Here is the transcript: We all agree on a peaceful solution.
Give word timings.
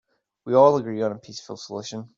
We 0.45 0.55
all 0.55 0.77
agree 0.77 1.03
on 1.03 1.11
a 1.11 1.19
peaceful 1.19 1.57
solution. 1.57 2.09